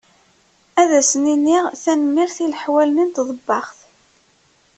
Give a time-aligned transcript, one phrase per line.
[0.81, 3.79] Ad asen-iniɣ tanemmirt i leḥwal-nni n tḍebbaxt.